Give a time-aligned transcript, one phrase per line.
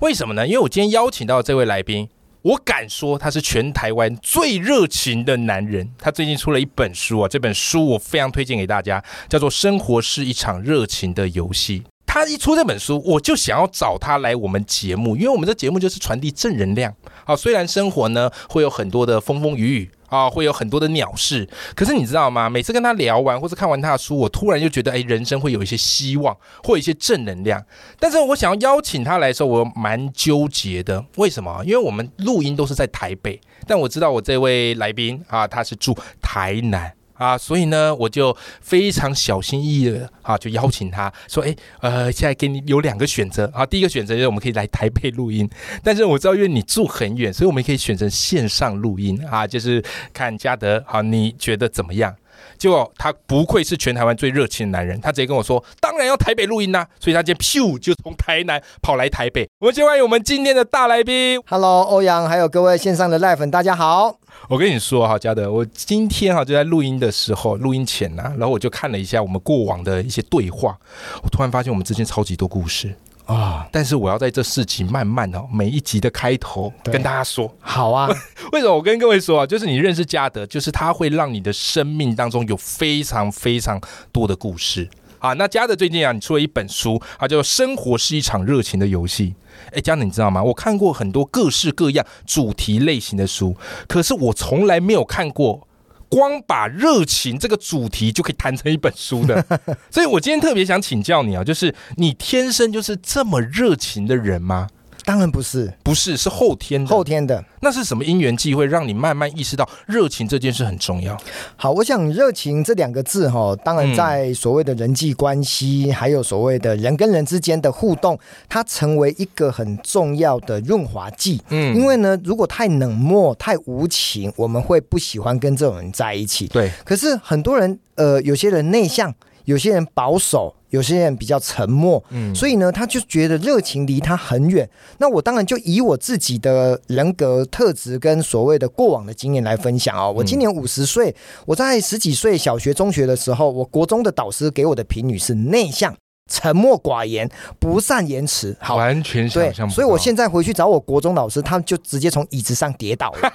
[0.00, 0.46] 为什么呢？
[0.46, 2.08] 因为我今天邀请到这位来宾，
[2.42, 5.90] 我敢说他是全台湾最热情的男人。
[5.98, 11.80] 他最近出了一本书啊，这本书我非常推荐给大家，叫做《生活是一场热情的游戏》。
[12.04, 16.94] 他一出这本书，我就想要找他来我们节目，因为我们的节目就是传递正能量。
[17.24, 22.48] 好，虽然生活呢会有很多的风风雨雨啊，会有很多的鸟事，可是你知道吗？
[22.48, 27.64] 每次跟他聊完或是看完他的书，我突然就觉得，哎，人生会有一些希望，会有一些正能量。
[27.98, 31.04] 但是我想要邀请他来的时候，我蛮纠结的。
[31.16, 31.62] 为什么？
[31.64, 36.92] 因为我们录音都是在台北，但我知道我这位来宾啊，他是住台南。
[37.16, 45.48] 啊，所以呢，我就非常小心翼翼的啊，就邀请他说，哎，呃，现在给你有两个选择啊，第一个选择就是我们可以来台北录音，
[45.82, 52.14] 但是我知道因为你住很远，所以我们可以选择线上录音啊，就是看嘉德，好，你觉得怎么样？
[52.58, 59.48] 结果他不愧是全台湾最热情的男人，他直接跟我说，当然要台北录音呐，所以他今天咻就从台南跑来台北。
[59.58, 64.18] 我们欢迎我们今天的大来宾，Hello，欧阳，还有各位线上的赖粉，大家好。
[64.48, 70.76] 我跟你说哈，嘉德，我今天哈就在录音的时候，录音前呢，然后我就看了一下我们过往的一些对话，
[71.22, 72.94] 我突然发现我们之间超级多故事
[73.26, 73.68] 啊！
[73.72, 78.08] 但是我要在这四集慢慢哦，每一集的开头跟大家说，好啊。
[78.52, 79.46] 为什么我跟各位说啊？
[79.46, 83.80] 就是你认识嘉德，就是他会让你的生命当中有非常非常
[84.12, 84.88] 多的故事
[85.18, 85.32] 啊。
[85.32, 89.34] 那嘉德最近啊，你出了一本书啊，叫《生活是一场热情的游戏》。
[89.76, 90.42] 哎，嘉德，你知道吗？
[90.42, 93.56] 我看过很多各式各样主题类型的书，
[93.88, 95.65] 可是我从来没有看过
[96.08, 99.44] 光把热情这个主题就可以谈成一本书的。
[99.90, 104.68] 所以我今天特别想请教你啊，就是你天生就是这么热情的人吗？
[105.06, 106.88] 当然不是，不是，是后天的。
[106.88, 111.16] 后天的，那是什么因缘际会让你慢慢意识到热情这件事很重要？
[111.54, 118.18] 好，我想热情这两个字哈，当然在所谓的人际关系，还有所谓的人跟人之间的互动，
[118.48, 121.40] 它成为一个很重要的润滑剂。
[121.50, 126.48] 嗯，因为呢，如果太冷漠、太无情，我们会不喜欢跟这种人在一起。
[126.48, 130.55] 对，可是很多人，呃，有些人内向，有些人保守。
[130.70, 134.68] 有些人比较沉默，嗯，所以呢，他就觉得热情离他很远。
[134.98, 140.10] 那我当然就以我自己的人格特质跟所谓的过往的经验来分享啊。
[140.10, 141.14] 我今年五十岁，
[141.46, 145.94] 我在十几岁小学、中学的时候，我国中的导师给我的评语是内向、
[146.30, 148.56] 沉默寡言、不善言辞。
[148.60, 153.32] 好，完全想象所以我现在回去找我国中老师，他就直接从椅子上跌倒了。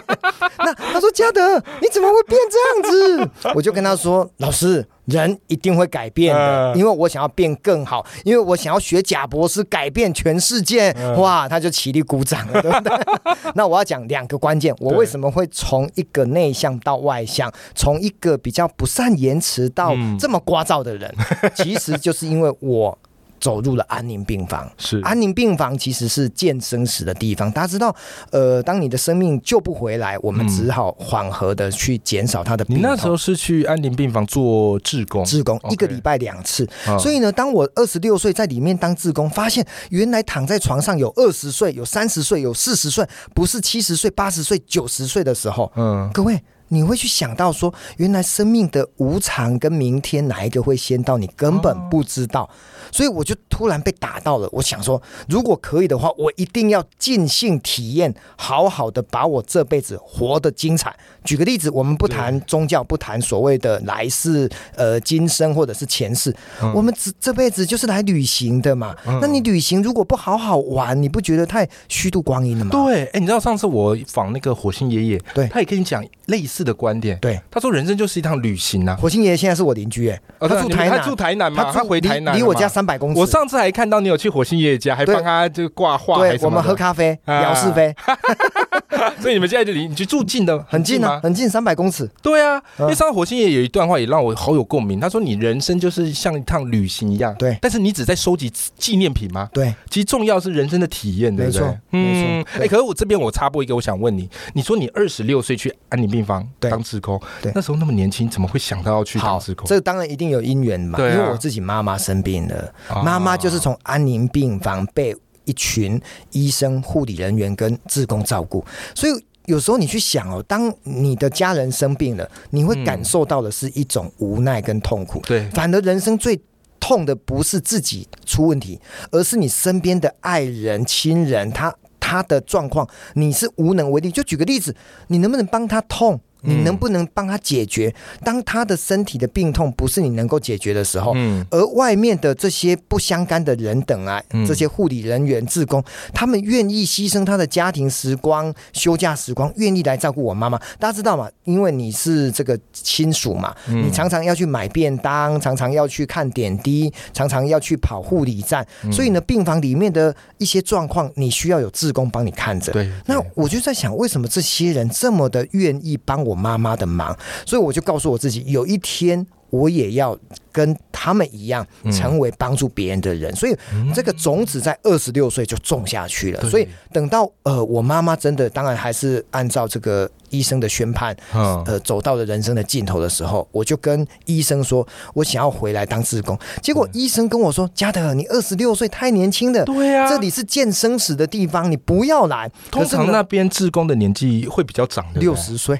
[0.62, 10.90] 那他说：“嘉德，你怎么会变这样子？”我就跟他说：“老师。”人一定会改变的，因为我想要变更好，因为我想要学贾博士改变全世界。
[11.18, 12.98] 哇，他就起立鼓掌了，对不对？
[13.54, 21.14] 那我要讲两个关键，我为什么会从一个内向到外向，从一个比较不善言辞到这么聒噪的人，
[21.54, 22.98] 其实就是因为我。
[23.40, 27.50] 走入了安宁病房，是安宁病房其实是见生死的地方。
[27.50, 27.94] 大家知道，
[28.30, 32.64] 呃，当你的生命救不回来，我们只好缓和的去减少他的。
[32.68, 36.68] 你那时候是去安宁病房做志工，志工一个礼拜两次。
[36.98, 46.40] 所以呢，当我二十六岁在里面当志工，发现原来躺在床上有二十岁、有三十岁、有四十岁，不是七十岁、八十岁、九十岁的时候，嗯，各位。
[46.72, 52.48] 你会去想到说，原来生命的无常跟明天哪一个会先到，你根本不知道。
[52.92, 54.48] 所以我就突然被打到了。
[54.52, 60.94] 我想说，如果可以的话，我一定要尽兴体验，好好的把我这辈子活得精彩。
[61.24, 66.34] 举个例子，我们不谈宗教，不谈所谓的来世、呃今生或者是前世，
[66.74, 68.94] 我们只这辈子就是来旅行的嘛。
[69.20, 72.70] 那你旅行如果不好好玩，你不觉得太虚度光阴了吗？
[72.70, 76.59] 对，哎，你知道上次我访那个火星爷爷，对他也跟你讲类似。
[76.64, 77.40] 的观点，对。
[77.50, 78.96] 他说，人生就是一趟旅行啊。
[78.96, 83.18] 火星爷爷现在是我邻居，哎，他住台南，他住台南嘛，他回台南，离我家三百公里。
[83.18, 87.94] 我上次还看到你有去火星爷爷家，还帮他就挂画，对，我们喝咖啡聊是非。
[89.20, 92.08] 所以你们现在就离你去住近的，很近啊，很近，三百公尺。
[92.22, 94.98] 对啊，因为上火星爷有一段话也让我好有共鸣。
[94.98, 99.48] 他说：“你人生就是像一趟旅行一样，对，但是你只在收集纪念品吗？
[99.52, 101.60] 对，其实重要是人生的体验，对不对？
[101.90, 102.60] 没错。
[102.60, 109.66] 哎，可是我这边我插播一个，我想问你，你说你二十六岁去安宁病房当职工，对，那时候那么年轻，怎么会想到要去当职工？
[109.66, 112.72] 这当然一定有因缘嘛，因为我自己妈妈生病了，
[113.04, 115.14] 妈妈就是从安宁病房被。
[115.50, 116.00] 一群
[116.30, 118.64] 医生、护理人员跟志工照顾，
[118.94, 119.12] 所以
[119.46, 125.20] 有时候你去想哦，当你的家人生病了，你会感受到的是一种无奈跟痛苦。
[125.26, 126.40] 对，反而人生最
[126.78, 128.80] 痛的不是自己出问题，
[129.10, 134.12] 而是你身边的爱人、亲人，他他的状况，你是无能为力。
[134.12, 134.76] 就举个例子，
[135.08, 136.20] 你能不能帮他痛？
[136.42, 137.94] 你能不能帮他解决？
[138.24, 145.82] 当他的身体的病痛不是你能够解决的时候，嗯，而外面的这些不相干的人等啊，这些护理人员、志工，
[146.14, 150.58] 他们愿意牺牲他的家庭时光、休假时光，愿意来照顾我妈妈。
[150.78, 151.28] 大家知道吗？
[151.44, 162.72] 因为你是这个亲属嘛，你常常要去买便当，常常要去看点滴，常常要去跑护理站，所以呢，病房里面的一些状况，你需要有志工帮你看着。
[162.72, 166.29] 对，那我就在想，为什么这些人这么的愿意帮我？
[166.30, 170.18] 我妈妈的忙，所以我就告诉我自己，有一天我也要。
[170.52, 173.56] 跟他们一样，成为帮助别人的人，所以
[173.94, 176.50] 这个种子在二十六岁就种下去了。
[176.50, 186.36] 所以等到呃，我妈妈真的当然还是按照这个医生的宣判，嗯呃，走到了人生的尽头的时候，我就跟医生说，我想要回来当志工。
[186.60, 192.50] 结果医生跟我说：“嘉德，你二十六岁太年轻了，对呀，这里是见生死的地方，你不要来。
[192.72, 195.78] 通常那边志工的年纪会比较长的，六十岁，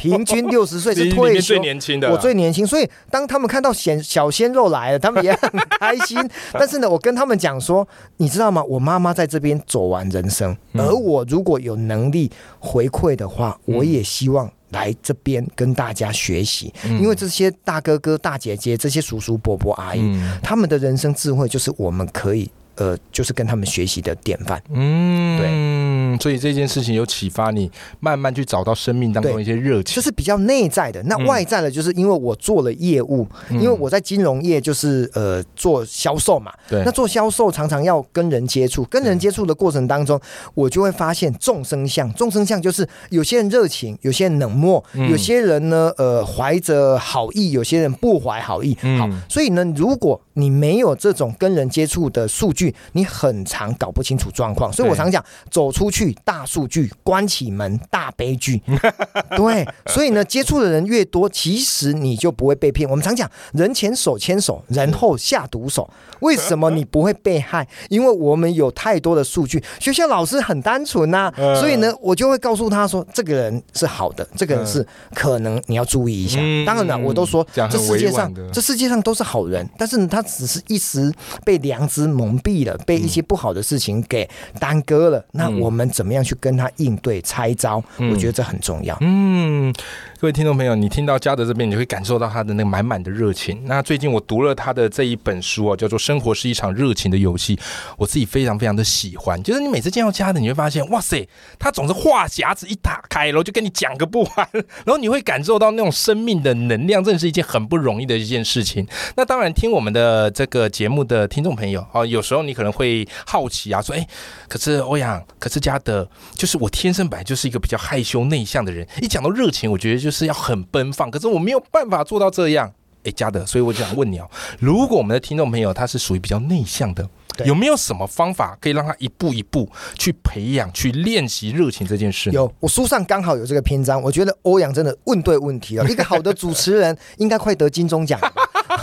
[0.00, 2.66] 平均六十岁是 退休最年轻的，我最年轻。
[2.66, 5.50] 所以当他们看到鲜小鲜肉来了，他们也很
[5.80, 6.18] 开心。
[6.52, 7.86] 但是呢，我跟他们讲说，
[8.18, 8.62] 你知道吗？
[8.64, 16.72] 我妈妈在这边走完人生，而我如果有能力回馈的话，我也希望来这边跟大家学习。
[16.84, 22.50] 因为这些大哥哥、大姐姐、这些叔叔、伯伯、阿姨，他们的人生智慧，就是我们可以。
[22.78, 24.62] 呃，就是跟他们学习的典范。
[24.72, 27.70] 嗯，对，所以这件事情有启发你，
[28.00, 31.02] 慢慢去找到生命当中一些热情，就是比较内在的。
[31.02, 36.52] 那外在的，就是因为我做了业务，因为我在金融业就是呃做销售嘛。
[36.68, 40.20] 对，那做销售常常要跟人接触，跟人接触的过程当中，
[40.54, 42.12] 我就会发现众生相。
[42.14, 48.76] 众生相就是有些人热情，有些人冷漠，有些人呢呃怀着好意，有些人不怀好意。
[48.98, 58.62] 好，所以呢，如果你没有这种跟人接触的数据，你很常搞不清楚状况，所以我常讲，走出去大数据，关起门大悲剧。
[59.36, 62.88] 对，所以呢，接触的人越多，其实你就不会被骗。
[62.88, 65.88] 我们常讲，人前手牵手，人后下毒手。
[66.20, 67.66] 为什么你不会被害？
[67.88, 69.62] 因为我们有太多的数据。
[69.78, 76.40] 学校老师很单纯呐，所以呢，我就会告诉他说，这个人是好的，这个人是可能你要注意一下。
[76.66, 81.12] 当然了，我都说，这世界上这世界上都是好人，但是他只是一时
[81.44, 82.57] 被良知蒙蔽。
[82.64, 84.28] 了，被一些不好的事情给
[84.58, 87.82] 耽搁了，那我们怎么样去跟他应对拆招？
[87.98, 88.96] 我觉得这很重要。
[89.00, 89.74] 嗯。
[90.20, 93.56] 各位听众朋友，你听到嘉德这边，你会感受到他的那个满满的热情。
[93.66, 97.54] 那最近我读了他的这一本书啊，叫做《生活是一场热情的游戏》，
[97.96, 99.40] 我自己非常非常的喜欢。
[99.44, 108.84] 就是你每次见到嘉德，你会发现，哇塞，他总是话匣子一打开，然后就跟你讲个不完，然后你会感受到那种生命的能量，真的是一件很不容易的一件事情。
[109.16, 114.04] 那当然，听我们的这个节目的听众朋友啊，有时候你可能会好奇啊，说，哎，
[114.48, 120.10] 可是欧阳，可是嘉德，就是我天生本来就是一个比较害羞内向的人，一讲到热情，我觉得就。
[120.18, 122.72] 是要很奔放，可是我没有办法做到这样。
[123.04, 124.28] 哎，嘉德，所以我就想问你哦，
[124.58, 127.08] 如果我们的听众朋友他是属于比较内向的，
[127.44, 132.30] 有没有什么方法可以让他一步一步去培养、去练习热情这件事？
[132.32, 134.02] 有，我书上刚好有这个篇章。
[134.02, 135.88] 我觉得欧阳真的问对问题了。
[135.88, 138.18] 一个好的主持人 应该快得金钟奖。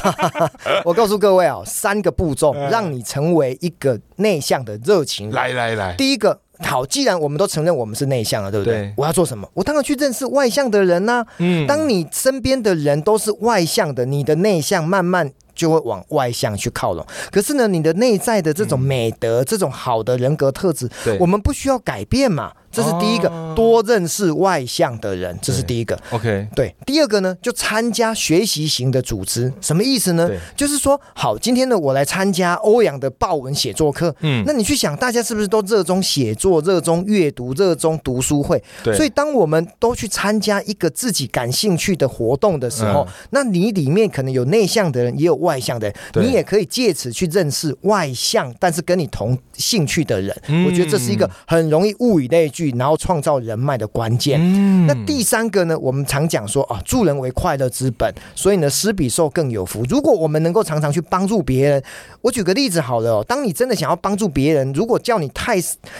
[0.86, 5.32] 我告诉各位啊，三个步骤让你成为一个内向的热情。
[5.32, 6.40] 来来来，第一个。
[6.60, 8.94] 好，既然我们都承认我们是内向了，对不对？
[8.96, 9.46] 我要做什么？
[9.54, 11.26] 我当然去认识外向的人呐。
[11.38, 17.06] 嗯，当你身边的人都是外向的，你的内向慢慢就会往外向去靠拢。
[17.30, 22.54] 可是呢，你的内在的这种美德、这种好的人格特质，我们不需要改变嘛。
[22.76, 25.98] 这是第一个，多认识外向的人，这是第一个。
[26.10, 26.76] OK，对。
[26.86, 30.30] 第二个呢，就参加学习型的组织，什么意思呢？
[30.58, 34.14] 就是说，好，今天呢，我来参加欧阳的报文写作课。
[34.20, 38.62] 嗯，那你去想，大家是不是都热衷写作、热衷阅读、热衷读书会？
[38.84, 38.94] 对。
[38.94, 50.36] 所以，当我们都去参加一个自己感兴趣的活动的时候，那你里面可能有内向的人，也有外向的人，你也可以借此去认识外向但是跟你同兴趣的人。
[50.66, 52.65] 我觉得这是一个很容易物以类聚。
[52.78, 54.40] 然后创造人脉的关键。
[54.88, 55.78] 那第三个呢？
[55.80, 59.84] 我们常讲说啊，助人为快乐之本，所以呢，施比受更有福。
[59.90, 61.84] 如果我们能够常常去帮助别人，
[62.22, 65.58] 我举个例子好了哦，当你真的想要帮助别人，如果叫你太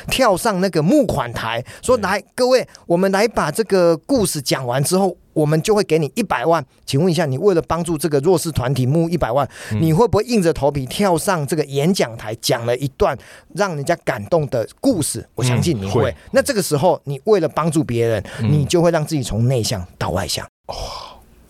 [0.08, 5.18] 跳上那个募款台，说来各位，我们来把这个故事讲完之后。
[5.36, 6.66] 我们就会给你一百万。
[6.84, 9.48] 请问一下，你为了帮助这个弱势团体募一百万，
[9.80, 13.16] 你会不会硬着头皮跳上这个演讲台，讲了一段
[13.54, 15.24] 让人家感动的故事？
[15.36, 16.12] 我相信你会。
[16.32, 20.44] 那这个时候，你为了帮助别人，你就会让自己从内向到外向。
[20.68, 20.76] 哇，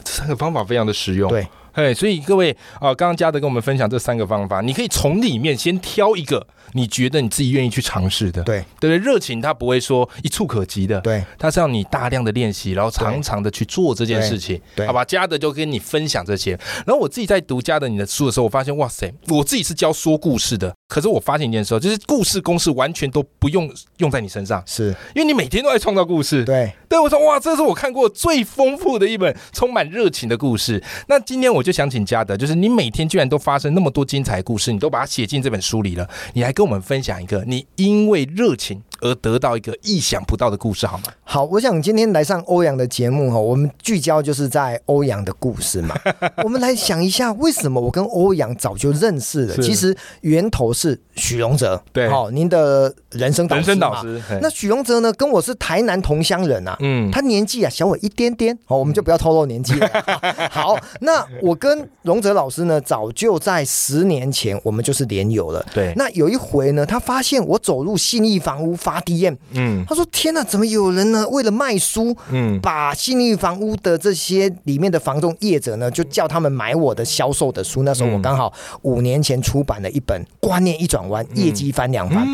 [0.03, 1.29] 这三个方法非常的实用。
[1.29, 1.47] 对。
[1.75, 8.41] 哎，所以各位啊，刚刚嘉德跟我们分享这三个方法，你可以从里面先挑一个你觉得你自己愿意去尝试的。
[8.43, 15.03] 对，对对，热情它不会说一触可及的，对，它是要你大量的练习，然后常常的去做这件事情，对，好吧？
[15.05, 16.51] 嘉德就跟你分享这些，
[16.85, 30.81] 然后我自己在读嘉德你的书的时候，我发现哇塞，我自己是教说故事的，可是我发现一件事，就是故事公式完全都不用用在你身上，是因为你每天都在创造故事，对，对我说哇，这是我看过最丰富的一本充满热情的故事。
[31.09, 32.45] 那今天我就想请嘉德就。
[32.45, 36.07] 就是你每天居然都发生那么多精彩故事，你都把它写进这本书里了。
[36.33, 41.05] 你来跟我们分享一个你因为热情而得到一个意想不到的故事，好吗？
[41.23, 45.95] 好，我想今天来上欧阳的节目哈，我们聚焦就是在欧阳的故事嘛。
[46.45, 49.57] 我们来想一下，为什么我跟欧阳早就认识了？
[49.57, 54.21] 其实源头是许荣哲，对，好，您的人生人生导师。
[54.39, 59.89] 那许荣哲呢，跟我是台南同乡人啊，嗯，他年纪啊小我一点点，好，我们就不要透露年纪了。
[60.51, 62.35] 好，那我跟荣哲。
[62.35, 65.65] 老师呢，早就在十年前，我们就是连友了。
[65.73, 71.25] 对，那有一回呢，他发现我走入信义房屋发 DM，嗯，他说：“天哪，怎么有人呢？
[71.29, 77.83] 为了卖书，嗯，把信义房屋的这些里面的房仲业者呢，就叫他们买我的销售的书。
[77.83, 78.51] 那时候我刚好
[78.81, 82.27] 五年前出版了一本《观念一转弯，业绩翻两番》。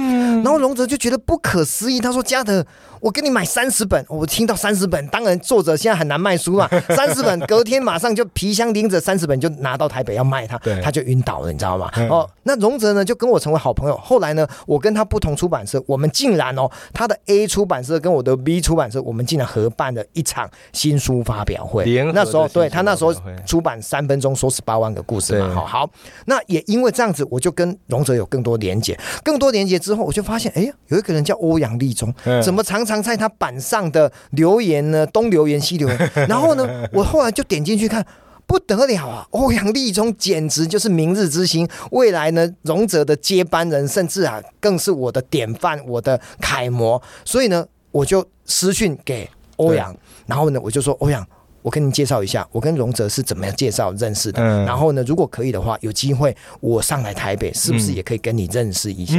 [0.43, 2.65] 然后龙泽就觉得不可思议，他说：‘嘉德，
[3.01, 11.91] 我给你买三十本。’我听到三十本，当然作者现在很难卖书嘛， 三十本，隔天马上就皮箱拎着三十本就拿到。”台北要卖他，他就晕倒了，你知道吗？
[12.09, 13.97] 哦，那荣泽呢就跟我成为好朋友。
[13.97, 21.83] 后来呢，我跟他不同出版社，我们竟然哦，他的 A 出版社跟我的 B 出版社，我们竟然合办了一场新书发表会。
[22.13, 23.13] 那时候，对他那时候
[23.45, 25.53] 出版三分钟说十八万个故事嘛。
[25.53, 25.89] 好，好，
[26.25, 35.05] 那也因为这样子，我就跟荣泽有更多连接，更多连接之后，我就发现，哎呀，有一个人叫欧阳立中，怎么常常在他板上的留言呢？
[35.05, 38.03] 东留言西留言， 然后呢，我后来就点进去看。
[38.47, 39.25] 不得了啊！
[39.29, 47.01] 欧阳立中简直就是明日之星，未来呢，荣泽的接班人，甚至啊，更是我的典范，我的楷模。
[47.23, 49.95] 所以呢，我就私讯给欧阳，
[50.25, 51.25] 然后呢，我就说欧阳。
[51.61, 54.41] 我跟您介绍一下，我跟荣泽是怎么样介绍认识的。
[54.65, 59.13] 然后呢，如果可以的话，有机会我上来台北，是不是也可以跟你认识一下？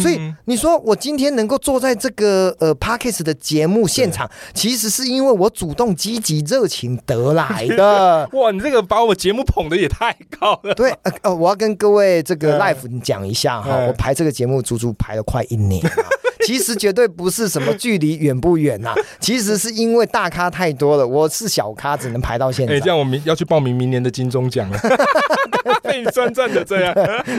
[0.00, 8.28] 所以你说我今天能够坐在这个呃 Parkes 的节目现场，其实是因为我主动、积极、热情得来的。
[8.34, 10.74] 哇，你这个把我节目捧的也太高了。
[10.74, 15.82] 对，呃，我要跟各位这个 Life 讲一下哈，我排这个节目足足排了快一年。
[16.48, 22.72] 其实绝对不是什么距离远不远呐， 其实是因为大咖太多了，我是小咖，只能排到现在。
[22.72, 24.80] 哎，这样我明要去报名明年的金钟奖了，
[25.84, 26.94] 被你算赚的这样。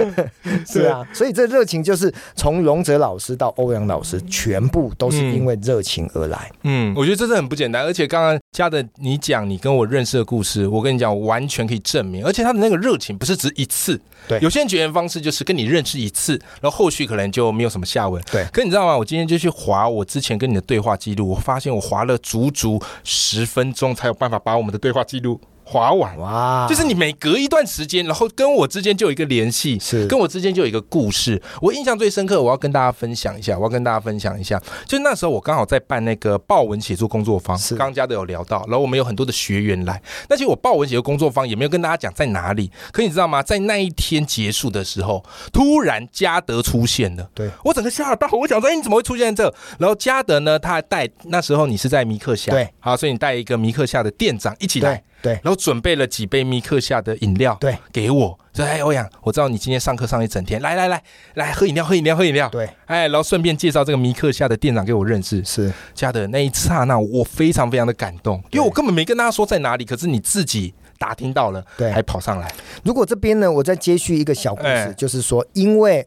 [0.64, 6.52] 是啊，所以这热情就是从荣泽老师到欧阳老师，全部都是因为热情而来。
[6.62, 14.00] 嗯，我觉得这是很不简单，而且刚刚加的你讲你跟我认识的故事，我跟你讲完全可以证明，而且他的那个热情不是只一次。
[14.28, 18.22] 对，有些人绝缘方式就是跟你认识一次，然后后续可能就没有什么下文。
[18.32, 18.96] 对，可你知道吗？
[19.00, 25.40] 我今天就去划我之前跟你的对话记录，我发现我划了足足十分钟才有办法把我们的对话记录。
[25.72, 31.40] 滑完哇，就是你每隔一段时间，然后跟我之间就有一个联系，是跟我之间就有一个故事。
[31.62, 40.02] 我印象最深刻，我要跟大家分享一下，我要跟大家分享一下，就那时候我刚好在办那个报文写作工作坊，是刚家都有聊到，然后我们有很多的学员来。
[40.28, 43.44] 那其实我报文写作工作坊也没有跟大家讲在哪里，可你知道吗？
[43.44, 45.24] 在那一天结束的时候，
[45.54, 49.54] 突然嘉德出现了，对我整个吓到，我想说，哎，你怎么会出现在这？
[49.78, 55.04] 然后嘉德呢，他还带那时候你是在米克夏，对，好，所以你带一个米克夏的店长一起来。
[55.22, 58.40] 对，然后准备了几杯米克夏的饮料，对，给我。
[58.54, 61.02] 说：“哎，欧阳，我知道你今天上课上一整天，来来来，
[61.36, 65.72] 来喝饮料，喝饮料，喝饮料。”对，哎，然后顺便介绍这个米克夏的店长给我认识，是。
[65.94, 72.52] 家的那一刹那，我非常非常的感动，因为我根本没跟大家说在哪里，可是你自己打听到了，对，还跑上来。
[72.84, 76.06] 如果这边呢，我再接续一个小故事，就是说，因为。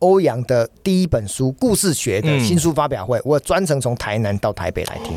[0.00, 5.16] 欧阳的第一本书《故事学》的新书发表会，我专程从台南到台北来听，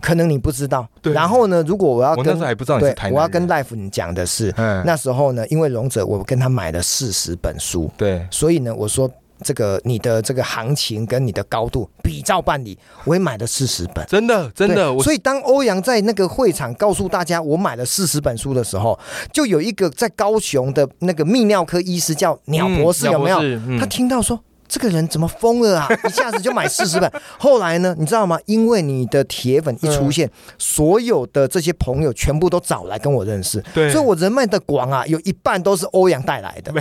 [0.00, 0.86] 可能你不知道。
[1.02, 9.10] 然后呢，如果我要跟还不知道你是台南，我要跟 Life 你讲的是，那时候呢，因为荣者，我跟他买了四十本书，对，所以呢，我说。
[9.44, 14.98] 这个你的这个行情跟你的高度比照办理，我也买了四十本，真的真的。
[15.00, 18.98] 所以当欧阳在那个会场告诉大家我买了四十本书的时候，
[19.32, 23.38] 就有一个在高雄的那个泌尿科医师叫鸟博士，有没有？
[23.78, 24.40] 他听到说。
[24.74, 25.88] 这个人怎么疯了啊？
[26.04, 27.08] 一下子就买四十本。
[27.38, 28.36] 后来呢，你知道吗？
[28.46, 30.28] 因为你的铁粉一出现，
[30.58, 33.62] 所有的这些朋友全部都找来跟我认识。
[33.72, 36.72] 对，所以我人脉的广啊，有一半都是欧阳带来的。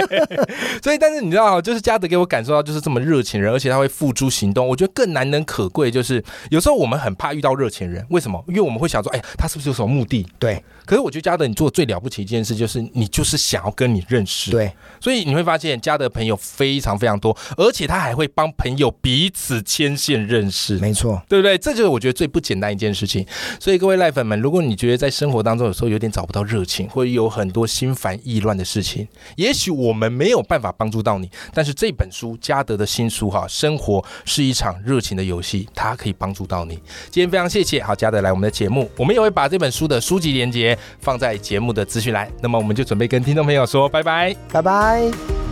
[0.82, 4.66] 所以，但是你知道，就是嘉德给我感受到就是这么热情人，而且他会付诸行动。
[4.66, 8.42] 我觉得更难能可贵就是，有时候我们很怕遇到热情人，为什么？
[8.48, 10.26] 因为我们会想说，哎，他是不是有什么目的？
[10.38, 10.64] 对。
[10.86, 14.50] 可是我觉得嘉德，你做最了不起一件事，就是你就是想要跟你认识。
[14.50, 14.72] 对。
[15.00, 20.78] 所以你会发现，嘉德朋友非常非常多，而且他还会帮朋友彼此牵线认识。
[20.78, 21.58] 没错，对不对？
[21.58, 23.26] 这就是我觉得最不简单一件事情。
[23.58, 31.30] 所以各位赖粉们，如果你觉得在生活当中有时候有点找不到热情，或者有很多心烦意乱的事情，也许我们没有办法帮助到你。
[31.52, 36.74] 但是这本书，嘉德的新书哈，生活是一场热情的游戏，它可以帮助到你。
[37.10, 42.30] 今天非常谢谢好嘉德来我们的节目，我们也会把这本书的书籍连接放在节目的资讯栏。
[42.40, 45.49] 那么我们就准备跟听众朋友说拜拜，拜拜。